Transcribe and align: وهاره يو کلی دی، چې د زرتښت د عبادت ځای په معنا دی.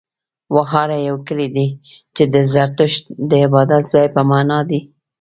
وهاره 0.55 0.97
يو 1.07 1.17
کلی 1.27 1.47
دی، 1.55 1.67
چې 2.15 2.23
د 2.33 2.35
زرتښت 2.51 3.03
د 3.29 3.31
عبادت 3.45 3.83
ځای 3.93 4.07
په 4.15 4.21
معنا 4.29 4.59
دی. 4.69 4.79